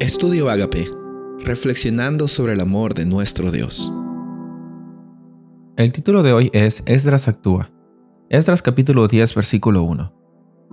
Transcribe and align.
Estudio 0.00 0.48
Agape, 0.48 0.90
reflexionando 1.40 2.26
sobre 2.26 2.54
el 2.54 2.60
amor 2.60 2.94
de 2.94 3.04
nuestro 3.04 3.50
Dios. 3.50 3.92
El 5.76 5.92
título 5.92 6.22
de 6.22 6.32
hoy 6.32 6.50
es 6.54 6.82
Esdras 6.86 7.28
actúa. 7.28 7.70
Esdras 8.30 8.62
capítulo 8.62 9.08
10 9.08 9.34
versículo 9.34 9.82
1. 9.82 10.10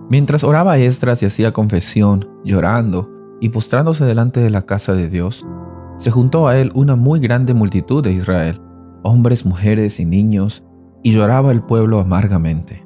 Mientras 0.08 0.44
oraba 0.44 0.78
Esdras 0.78 1.22
y 1.22 1.26
hacía 1.26 1.52
confesión, 1.52 2.26
llorando 2.42 3.10
y 3.38 3.50
postrándose 3.50 4.06
delante 4.06 4.40
de 4.40 4.48
la 4.48 4.62
casa 4.62 4.94
de 4.94 5.10
Dios, 5.10 5.46
se 5.98 6.10
juntó 6.10 6.48
a 6.48 6.58
él 6.58 6.72
una 6.74 6.96
muy 6.96 7.20
grande 7.20 7.52
multitud 7.52 8.02
de 8.02 8.12
Israel, 8.12 8.58
hombres, 9.02 9.44
mujeres 9.44 10.00
y 10.00 10.06
niños, 10.06 10.64
y 11.02 11.12
lloraba 11.12 11.52
el 11.52 11.62
pueblo 11.62 12.00
amargamente. 12.00 12.82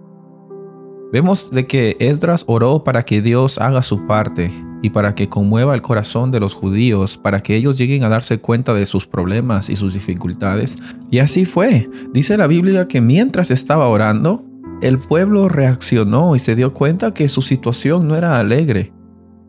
Vemos 1.12 1.52
de 1.52 1.68
que 1.68 1.96
Esdras 2.00 2.42
oró 2.48 2.82
para 2.82 3.04
que 3.04 3.22
Dios 3.22 3.58
haga 3.58 3.82
su 3.82 4.08
parte 4.08 4.50
y 4.82 4.90
para 4.90 5.14
que 5.14 5.28
conmueva 5.28 5.74
el 5.74 5.80
corazón 5.80 6.30
de 6.30 6.40
los 6.40 6.54
judíos, 6.54 7.16
para 7.16 7.40
que 7.40 7.56
ellos 7.56 7.78
lleguen 7.78 8.04
a 8.04 8.08
darse 8.08 8.38
cuenta 8.38 8.74
de 8.74 8.84
sus 8.84 9.06
problemas 9.06 9.70
y 9.70 9.76
sus 9.76 9.94
dificultades. 9.94 10.76
Y 11.10 11.20
así 11.20 11.44
fue. 11.44 11.88
Dice 12.12 12.36
la 12.36 12.48
Biblia 12.48 12.88
que 12.88 13.00
mientras 13.00 13.50
estaba 13.50 13.88
orando, 13.88 14.44
el 14.82 14.98
pueblo 14.98 15.48
reaccionó 15.48 16.34
y 16.34 16.40
se 16.40 16.56
dio 16.56 16.74
cuenta 16.74 17.14
que 17.14 17.28
su 17.28 17.40
situación 17.40 18.08
no 18.08 18.16
era 18.16 18.38
alegre. 18.38 18.92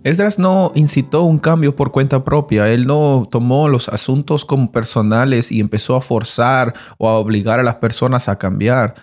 Esdras 0.04 0.38
no 0.38 0.72
incitó 0.76 1.24
un 1.24 1.40
cambio 1.40 1.76
por 1.76 1.92
cuenta 1.92 2.26
propia, 2.26 2.68
él 2.68 2.86
no 2.86 3.26
tomó 3.32 3.70
los 3.70 3.88
asuntos 3.88 4.44
como 4.44 4.70
personales 4.70 5.50
y 5.50 5.62
empezó 5.62 5.96
a 5.96 6.02
forzar 6.02 6.74
o 6.98 7.08
a 7.08 7.18
obligar 7.18 7.60
a 7.60 7.64
las 7.64 7.76
personas 7.76 8.28
a 8.28 8.38
cambiar. 8.38 8.96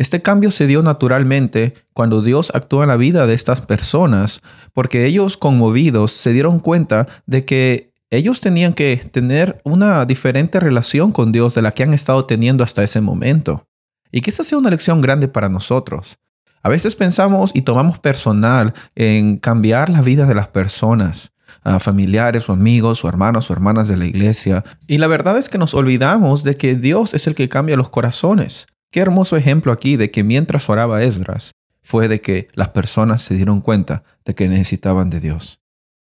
Este 0.00 0.22
cambio 0.22 0.50
se 0.50 0.66
dio 0.66 0.80
naturalmente 0.80 1.74
cuando 1.92 2.22
Dios 2.22 2.52
actuó 2.54 2.82
en 2.82 2.88
la 2.88 2.96
vida 2.96 3.26
de 3.26 3.34
estas 3.34 3.60
personas, 3.60 4.40
porque 4.72 5.04
ellos 5.04 5.36
conmovidos 5.36 6.12
se 6.12 6.32
dieron 6.32 6.58
cuenta 6.58 7.06
de 7.26 7.44
que 7.44 7.92
ellos 8.08 8.40
tenían 8.40 8.72
que 8.72 8.96
tener 9.12 9.60
una 9.62 10.06
diferente 10.06 10.58
relación 10.58 11.12
con 11.12 11.32
Dios 11.32 11.54
de 11.54 11.60
la 11.60 11.72
que 11.72 11.82
han 11.82 11.92
estado 11.92 12.24
teniendo 12.24 12.64
hasta 12.64 12.82
ese 12.82 13.02
momento. 13.02 13.66
Y 14.10 14.22
que 14.22 14.30
esta 14.30 14.42
sea 14.42 14.56
una 14.56 14.70
lección 14.70 15.02
grande 15.02 15.28
para 15.28 15.50
nosotros. 15.50 16.16
A 16.62 16.70
veces 16.70 16.96
pensamos 16.96 17.50
y 17.52 17.60
tomamos 17.60 17.98
personal 17.98 18.72
en 18.94 19.36
cambiar 19.36 19.90
la 19.90 20.00
vida 20.00 20.24
de 20.24 20.34
las 20.34 20.48
personas, 20.48 21.32
a 21.62 21.78
familiares 21.78 22.48
o 22.48 22.54
amigos 22.54 23.04
o 23.04 23.08
hermanos 23.10 23.50
o 23.50 23.52
hermanas 23.52 23.86
de 23.86 23.98
la 23.98 24.06
iglesia. 24.06 24.64
Y 24.86 24.96
la 24.96 25.08
verdad 25.08 25.36
es 25.36 25.50
que 25.50 25.58
nos 25.58 25.74
olvidamos 25.74 26.42
de 26.42 26.56
que 26.56 26.74
Dios 26.74 27.12
es 27.12 27.26
el 27.26 27.34
que 27.34 27.50
cambia 27.50 27.76
los 27.76 27.90
corazones. 27.90 28.66
Qué 28.92 28.98
hermoso 28.98 29.36
ejemplo 29.36 29.70
aquí 29.70 29.96
de 29.96 30.10
que 30.10 30.24
mientras 30.24 30.68
oraba 30.68 31.04
Esdras 31.04 31.52
fue 31.80 32.08
de 32.08 32.20
que 32.20 32.48
las 32.54 32.70
personas 32.70 33.22
se 33.22 33.34
dieron 33.36 33.60
cuenta 33.60 34.02
de 34.24 34.34
que 34.34 34.48
necesitaban 34.48 35.10
de 35.10 35.20
Dios. 35.20 35.60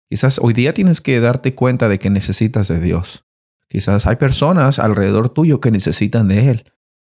Quizás 0.09 0.39
hoy 0.41 0.53
día 0.53 0.73
tienes 0.73 0.99
que 0.99 1.19
darte 1.19 1.53
cuenta 1.53 1.89
de 1.89 1.99
que 1.99 2.09
necesitas 2.09 2.67
de 2.67 2.79
Dios. 2.79 3.23
Quizás 3.67 4.07
hay 4.07 4.15
personas 4.15 4.79
alrededor 4.79 5.29
tuyo 5.29 5.61
que 5.61 5.69
necesitan 5.69 6.27
de 6.27 6.49
Él, 6.49 6.63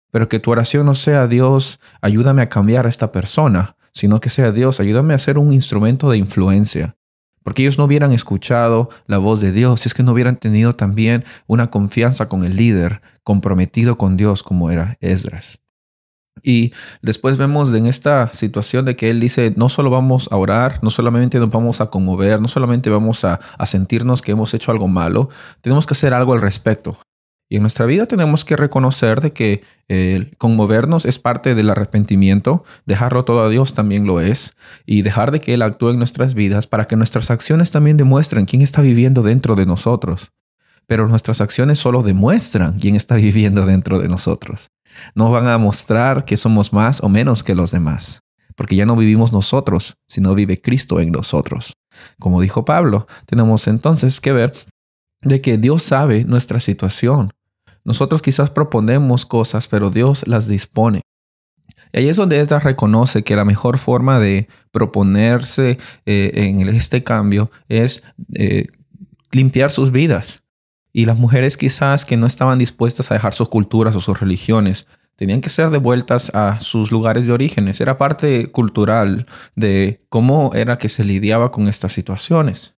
pero 0.10 0.28
que 0.28 0.40
tu 0.40 0.50
oración 0.50 0.88
no 0.88 0.96
sea 0.96 1.28
Dios, 1.28 1.80
ayúdame 2.02 2.42
a 2.42 2.50
cambiar 2.50 2.88
a 2.88 2.90
esta 2.90 3.12
persona, 3.12 3.78
sino 3.94 4.20
que 4.20 4.32
sea 4.32 4.52
Dios, 4.52 4.80
ayúdame 4.80 5.14
a 5.14 5.20
ser 5.20 5.38
un 5.38 5.54
instrumento 5.54 6.10
de 6.10 6.18
influencia. 6.18 6.98
Porque 7.44 7.62
ellos 7.62 7.78
no 7.78 7.84
hubieran 7.84 8.14
escuchado 8.14 8.90
la 9.06 9.20
voz 9.20 9.42
de 9.42 9.52
Dios, 9.52 9.82
si 9.82 9.90
es 9.90 9.94
que 9.94 10.02
no 10.02 10.14
hubieran 10.14 10.38
tenido 10.38 10.74
también 10.74 11.24
una 11.46 11.70
confianza 11.70 12.28
con 12.28 12.44
el 12.44 12.56
líder, 12.56 13.02
comprometido 13.24 13.98
con 14.00 14.18
Dios 14.18 14.42
como 14.42 14.72
era 14.72 14.98
Esdras. 15.02 15.62
Y 16.44 16.74
después 17.02 17.38
vemos 17.38 17.74
en 17.74 17.86
esta 17.86 18.32
situación 18.34 18.86
de 18.86 18.96
que 18.96 19.10
Él 19.10 19.20
dice, 19.20 19.54
no 19.56 19.70
solo 19.70 19.90
vamos 19.90 20.30
a 20.32 20.38
orar, 20.38 20.80
no 20.82 20.90
solamente 20.90 21.40
nos 21.40 21.52
vamos 21.52 21.82
a 21.82 21.90
conmover, 21.90 22.42
no 22.42 22.48
solamente 22.48 22.90
vamos 22.90 23.24
a, 23.24 23.40
sentirnos 23.66 24.22
que 24.22 24.32
hemos 24.32 24.54
hecho 24.54 24.72
algo 24.72 24.88
malo, 24.88 25.30
tenemos 25.62 25.86
que 25.86 25.94
hacer 25.94 26.14
algo 26.14 26.34
al 26.34 26.42
respecto. 26.42 26.98
Y 27.50 27.56
en 27.56 27.62
nuestra 27.62 27.86
vida 27.86 28.08
tenemos 28.08 28.44
que 28.44 28.58
reconocer 28.58 29.22
de 29.22 29.32
que 29.32 29.64
el 29.88 30.36
conmovernos 30.38 31.06
es 31.06 31.18
parte 31.18 31.56
del 31.56 31.70
arrepentimiento, 31.70 32.66
dejarlo 32.86 33.24
todo 33.24 33.42
a 33.42 33.50
Dios 33.50 33.74
también 33.74 34.06
lo 34.06 34.20
es, 34.20 34.52
y 34.86 35.02
dejar 35.02 35.32
de 35.32 35.40
que 35.40 35.54
Él 35.54 35.62
actúe 35.62 35.92
en 35.92 35.98
nuestras 35.98 36.34
vidas 36.34 36.68
para 36.68 36.86
que 36.86 36.98
nuestras 36.98 37.32
acciones 37.32 37.72
también 37.72 37.96
demuestren 37.96 38.46
quién 38.46 38.62
está 38.62 38.82
viviendo 38.82 39.22
dentro 39.22 39.56
de 39.56 39.66
nosotros. 39.66 40.32
Pero 40.88 41.08
nuestras 41.08 41.40
acciones 41.40 41.80
solo 41.80 42.02
demuestran 42.02 42.80
quién 42.80 42.96
está 42.96 43.16
viviendo 43.28 43.66
dentro 43.66 44.00
de 44.00 44.10
nosotros. 44.10 44.68
No 45.16 45.32
van 45.32 45.48
a 45.48 45.58
mostrar 45.58 46.26
que 46.26 46.38
somos 46.38 46.74
más 46.74 47.02
o 47.02 47.10
menos 47.10 47.44
que 47.44 47.56
los 47.56 47.72
demás, 47.72 48.22
porque 48.56 48.76
ya 48.76 48.86
no 48.86 48.96
vivimos 48.96 49.32
nosotros, 49.32 49.96
sino 50.08 50.36
vive 50.36 50.62
Cristo 50.62 51.00
en 51.00 51.12
nosotros. 51.12 51.74
Como 52.20 52.42
dijo 52.42 52.66
Pablo, 52.66 53.08
tenemos 53.26 53.68
entonces 53.68 54.22
que 54.22 54.32
ver 54.32 54.54
de 55.22 55.42
que 55.42 55.58
Dios 55.58 55.84
sabe 55.84 56.24
nuestra 56.26 56.60
situación. 56.60 57.32
Nosotros 57.84 58.22
quizás 58.22 58.50
proponemos 58.50 59.26
cosas, 59.26 59.68
pero 59.68 59.90
Dios 59.90 60.28
las 60.28 60.48
dispone. 60.48 61.02
Y 61.94 62.00
ahí 62.00 62.10
es 62.10 62.18
donde 62.18 62.40
Esdras 62.40 62.64
reconoce 62.64 63.24
que 63.24 63.36
la 63.36 63.46
mejor 63.46 63.78
forma 63.78 64.20
de 64.20 64.48
proponerse 64.72 65.78
eh, 66.06 66.32
en 66.34 66.68
este 66.68 67.04
cambio 67.04 67.50
es 67.70 68.04
eh, 68.34 68.68
limpiar 69.32 69.72
sus 69.72 69.92
vidas. 69.92 70.44
Y 70.98 71.06
las 71.06 71.20
mujeres 71.20 71.58
quizás 71.58 72.06
que 72.06 72.18
no 72.18 72.26
estaban 72.26 72.58
dispuestas 72.58 73.12
a 73.12 73.14
dejar 73.14 73.36
sus 73.36 73.50
culturas 73.50 73.96
o 73.96 74.00
sus 74.00 74.20
religiones, 74.20 74.88
tenían 75.16 75.42
que 75.42 75.50
ser 75.52 75.70
devueltas 75.70 76.32
a 76.34 76.60
sus 76.60 76.92
lugares 76.92 77.28
de 77.28 77.34
orígenes. 77.34 77.80
Era 77.80 78.00
parte 78.00 78.48
cultural 78.48 79.28
de 79.56 80.04
cómo 80.10 80.50
era 80.56 80.80
que 80.80 80.90
se 80.90 81.04
lidiaba 81.04 81.52
con 81.52 81.68
estas 81.68 81.94
situaciones. 81.94 82.74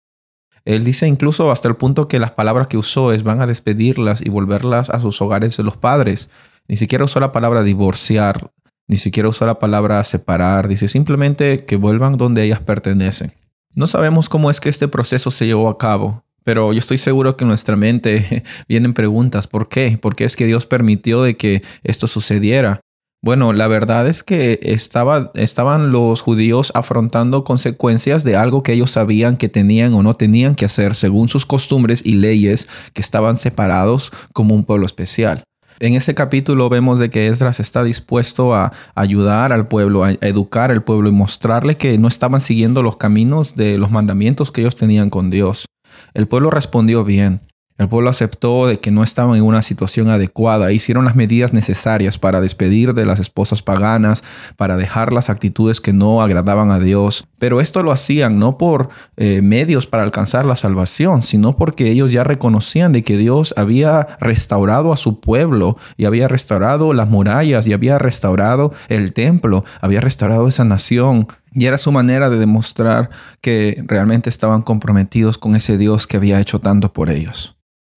Él 0.65 0.83
dice 0.83 1.07
incluso 1.07 1.53
hasta 1.53 1.69
el 1.69 1.77
punto 1.77 2.09
que 2.09 2.19
las 2.19 2.33
palabras 2.33 2.67
que 2.67 2.77
usó 2.77 3.13
es 3.13 3.23
van 3.23 3.41
a 3.41 3.47
despedirlas 3.47 4.21
y 4.21 4.31
volverlas 4.31 4.91
a 4.91 5.01
sus 5.01 5.23
hogares 5.23 5.57
de 5.57 5.63
los 5.63 5.77
padres. 5.77 6.29
Ni 6.67 6.75
siquiera 6.75 7.05
usó 7.05 7.21
la 7.21 7.31
palabra 7.31 7.63
divorciar, 7.63 8.51
ni 8.89 8.97
siquiera 8.97 9.29
usó 9.29 9.47
la 9.47 9.61
palabra 9.61 10.03
separar. 10.03 10.67
Dice 10.67 10.89
simplemente 10.89 11.65
que 11.67 11.77
vuelvan 11.77 12.17
donde 12.17 12.43
ellas 12.43 12.59
pertenecen. 12.59 13.33
No 13.77 13.87
sabemos 13.87 14.29
cómo 14.29 14.51
es 14.51 14.59
que 14.59 14.71
este 14.71 14.89
proceso 14.89 15.31
se 15.31 15.47
llevó 15.47 15.69
a 15.69 15.79
cabo, 15.79 16.25
pero 16.45 16.73
yo 16.73 16.79
estoy 16.79 16.99
seguro 16.99 17.37
que 17.37 17.45
en 17.45 17.49
nuestra 17.49 17.77
mente 17.77 18.43
vienen 18.69 18.95
preguntas, 18.95 19.47
¿por 19.47 19.69
qué? 19.69 19.99
¿Por 20.01 20.17
qué 20.17 20.25
es 20.25 20.37
que 20.37 20.47
Dios 20.47 20.67
permitió 20.67 21.23
de 21.23 21.37
que 21.37 21.63
esto 21.83 22.07
sucediera? 22.07 22.81
Bueno, 23.21 23.53
la 23.53 23.67
verdad 23.67 24.07
es 24.07 24.23
que 24.23 24.61
estaba, 24.63 25.33
estaban 25.35 25.91
los 25.91 26.21
judíos 26.21 26.71
afrontando 26.77 27.43
consecuencias 27.43 28.23
de 28.23 28.37
algo 28.37 28.63
que 28.63 28.75
ellos 28.75 28.93
sabían 28.93 29.37
que 29.37 29.49
tenían 29.49 29.93
o 29.95 30.05
no 30.05 30.15
tenían 30.15 30.55
que 30.55 30.67
hacer 30.67 30.95
según 30.95 31.29
sus 31.29 31.45
costumbres 31.45 32.07
y 32.07 32.15
leyes 32.15 32.69
que 32.93 33.01
estaban 33.01 33.37
separados 33.37 34.13
como 34.33 34.55
un 34.55 34.65
pueblo 34.65 34.87
especial. 34.87 35.43
En 35.81 35.95
ese 35.95 36.15
capítulo 36.15 36.69
vemos 36.69 37.01
de 37.01 37.11
que 37.11 37.27
Esdras 37.27 37.59
está 37.59 37.83
dispuesto 37.83 38.55
a 38.55 38.73
ayudar 38.95 39.53
al 39.53 39.67
pueblo, 39.67 40.05
a 40.05 40.13
educar 40.13 40.71
al 40.71 40.85
pueblo 40.85 41.09
y 41.09 41.13
mostrarle 41.13 41.77
que 41.77 41.99
no 41.99 42.07
estaban 42.07 42.41
siguiendo 42.41 42.85
los 42.85 42.97
caminos 42.97 43.57
de 43.57 43.79
los 43.79 43.91
mandamientos 43.91 44.53
que 44.53 44.61
ellos 44.61 44.77
tenían 44.77 45.11
con 45.11 45.31
Dios. 45.31 45.67
El 46.15 46.29
pueblo 46.29 46.51
respondió 46.51 47.05
bien. 47.05 47.41
El 47.79 47.89
pueblo 47.89 48.11
aceptó 48.11 48.67
de 48.67 48.81
que 48.81 48.91
no 48.91 49.05
estaban 49.05 49.37
en 49.37 49.45
una 49.45 49.63
situación 49.63 50.11
adecuada, 50.11 50.73
hicieron 50.73 51.05
las 51.05 51.15
medidas 51.15 51.53
necesarias 51.53 52.19
para 52.19 52.41
despedir 52.41 52.93
de 52.93 53.07
las 53.07 53.21
esposas 53.21 53.63
paganas, 53.63 54.25
para 54.57 54.77
dejar 54.77 55.13
las 55.13 55.31
actitudes 55.31 55.81
que 55.81 55.93
no 55.93 56.21
agradaban 56.21 56.73
a 56.73 56.81
Dios. 56.81 57.29
Pero 57.39 57.61
esto 57.61 57.85
lo 57.85 57.93
hacían 57.93 58.41
no 58.41 58.59
por 58.59 58.89
eh, 59.17 59.43
medios 59.43 59.87
para 59.87 60.03
alcanzar 60.03 60.45
la 60.45 60.57
salvación, 60.57 61.23
sino 61.23 61.55
porque 61.55 61.89
ellos 61.89 62.11
ya 62.11 62.25
reconocían 62.25 62.93
de 62.93 63.05
que 63.05 63.17
Dios 63.17 63.55
había 63.57 64.09
restaurado 64.19 64.93
a 64.93 64.97
su 64.97 65.21
pueblo 65.21 65.77
y 65.97 66.07
había 66.07 66.27
restaurado 66.27 66.93
las 66.95 67.09
murallas 67.09 67.69
y 67.69 67.75
había 67.75 67.97
restaurado 67.99 68.73
el 68.89 69.13
templo, 69.13 69.65
había 69.81 70.01
restaurado 70.01 70.49
esa 70.49 70.65
nación. 70.65 71.29
Y 71.59 71.67
era 71.67 71.77
su 71.77 71.91
manera 71.91 72.31
de 72.31 72.39
demostrar 72.39 73.11
que 73.41 73.83
realmente 73.85 74.31
estaban 74.31 74.63
comprometidos 74.63 75.39
con 75.39 75.57
ese 75.57 75.77
Dios 75.77 76.07
que 76.07 76.17
había 76.17 76.39
hecho 76.39 76.61
tanto 76.61 76.93
por 76.93 77.11
ellos. 77.11 77.57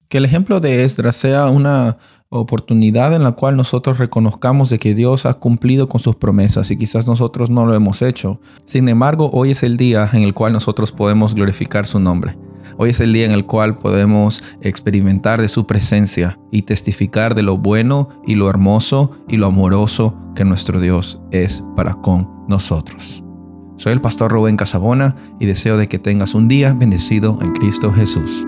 Que 0.09 0.17
el 0.17 0.25
ejemplo 0.25 0.59
de 0.59 0.83
Esdras 0.83 1.15
sea 1.15 1.47
una 1.47 1.99
oportunidad 2.29 3.13
en 3.13 3.23
la 3.23 3.33
cual 3.33 3.55
nosotros 3.55 3.99
reconozcamos 3.99 4.71
de 4.71 4.79
que 4.79 4.95
Dios 4.95 5.27
ha 5.27 5.35
cumplido 5.35 5.87
con 5.87 6.01
sus 6.01 6.15
promesas 6.15 6.71
y 6.71 6.77
quizás 6.77 7.05
nosotros 7.05 7.51
no 7.51 7.67
lo 7.67 7.75
hemos 7.75 8.01
hecho. 8.01 8.41
Sin 8.65 8.89
embargo, 8.89 9.29
hoy 9.31 9.51
es 9.51 9.61
el 9.61 9.77
día 9.77 10.09
en 10.11 10.23
el 10.23 10.33
cual 10.33 10.53
nosotros 10.53 10.91
podemos 10.91 11.35
glorificar 11.35 11.85
su 11.85 11.99
nombre. 11.99 12.35
Hoy 12.77 12.89
es 12.89 12.99
el 12.99 13.13
día 13.13 13.25
en 13.25 13.31
el 13.31 13.45
cual 13.45 13.77
podemos 13.77 14.43
experimentar 14.61 15.39
de 15.39 15.49
su 15.49 15.67
presencia 15.67 16.39
y 16.51 16.63
testificar 16.63 17.35
de 17.35 17.43
lo 17.43 17.59
bueno 17.59 18.09
y 18.25 18.33
lo 18.33 18.49
hermoso 18.49 19.11
y 19.27 19.37
lo 19.37 19.45
amoroso 19.45 20.17
que 20.35 20.45
nuestro 20.45 20.79
Dios 20.79 21.21
es 21.29 21.63
para 21.75 21.93
con 21.93 22.27
nosotros. 22.47 23.23
Soy 23.81 23.93
el 23.93 23.99
pastor 23.99 24.31
Rubén 24.31 24.57
Casabona 24.57 25.15
y 25.39 25.47
deseo 25.47 25.75
de 25.75 25.87
que 25.87 25.97
tengas 25.97 26.35
un 26.35 26.47
día 26.47 26.71
bendecido 26.71 27.39
en 27.41 27.51
Cristo 27.53 27.91
Jesús. 27.91 28.45